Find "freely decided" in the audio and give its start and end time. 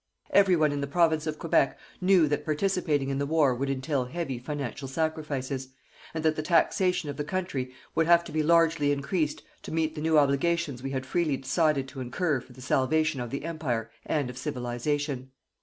11.05-11.87